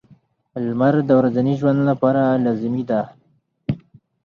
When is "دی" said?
2.89-3.01